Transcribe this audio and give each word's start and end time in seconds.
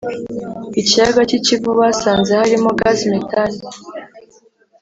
Ikiyaga 0.81 1.21
cy’ 1.29 1.35
i 1.37 1.39
Kivu 1.45 1.71
basanze 1.79 2.31
harimo 2.41 2.69
gaze 2.79 3.03
metane 3.13 3.59